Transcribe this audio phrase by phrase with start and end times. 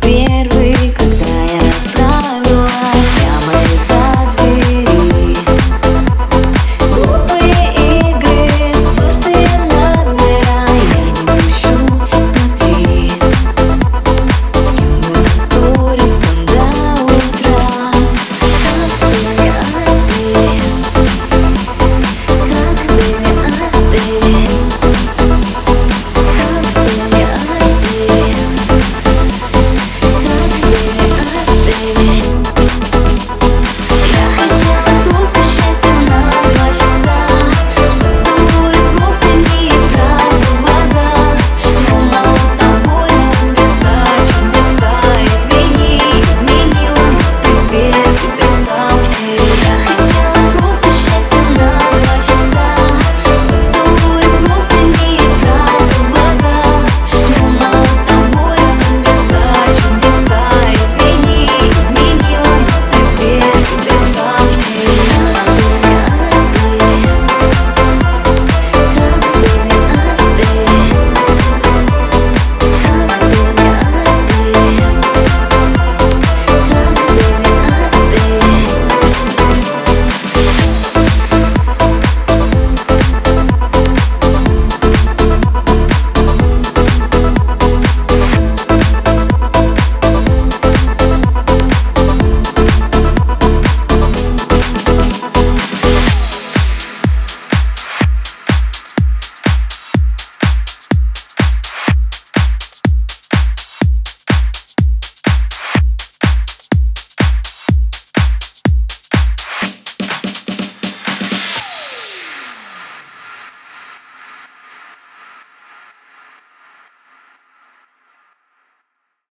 [0.00, 0.13] be